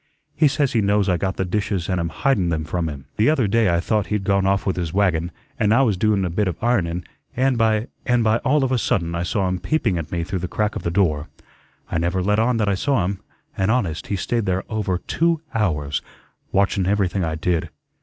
[0.35, 3.05] "He says he knows I got the dishes and am hidun them from him.
[3.17, 6.25] The other day I thought he'd gone off with his wagon, and I was doin'
[6.25, 7.03] a bit of ir'ning,
[7.37, 10.39] an' by an' by all of a sudden I saw him peeping at me through
[10.39, 11.27] the crack of the door.
[11.91, 13.19] I never let on that I saw him,
[13.55, 16.01] and, honest, he stayed there over two hours,
[16.51, 17.69] watchun everything I did.